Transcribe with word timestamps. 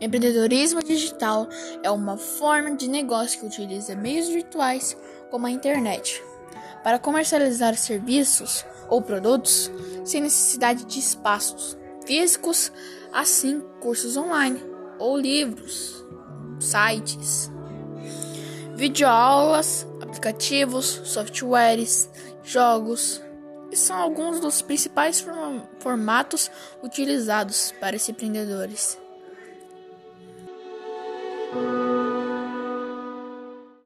Empreendedorismo 0.00 0.82
digital 0.82 1.48
é 1.82 1.90
uma 1.90 2.16
forma 2.16 2.74
de 2.74 2.88
negócio 2.88 3.40
que 3.40 3.46
utiliza 3.46 3.94
meios 3.94 4.28
virtuais 4.28 4.96
como 5.30 5.46
a 5.46 5.50
internet 5.50 6.22
para 6.82 6.98
comercializar 6.98 7.76
serviços 7.76 8.64
ou 8.88 9.02
produtos 9.02 9.70
sem 10.04 10.20
necessidade 10.20 10.84
de 10.84 10.98
espaços 10.98 11.76
físicos, 12.06 12.72
assim 13.12 13.60
cursos 13.80 14.16
online 14.16 14.62
ou 14.98 15.16
livros, 15.16 16.04
sites, 16.58 17.50
videoaulas, 18.74 19.86
aplicativos, 20.00 20.86
softwares, 21.04 22.10
jogos. 22.42 23.22
São 23.72 23.96
alguns 23.96 24.40
dos 24.40 24.62
principais 24.62 25.24
formatos 25.78 26.50
utilizados 26.82 27.72
para 27.80 27.94
esses 27.94 28.08
empreendedores. 28.08 28.98
Thank 31.52 31.64
you. 31.64 31.89